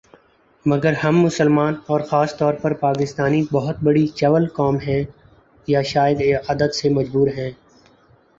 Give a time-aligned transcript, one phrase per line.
[0.65, 5.01] مگر ہم مسلمان اور خاص طور پر پاکستانی بہت بڑی چول قوم ہیں،
[5.67, 7.51] یا شاید عادت سے مجبور ہیں